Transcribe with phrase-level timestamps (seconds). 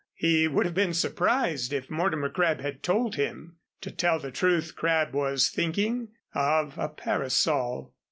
[0.15, 3.57] He would have been surprised if Mortimer Crabb had told him.
[3.81, 7.93] To tell the truth Crabb was thinking of a parasol.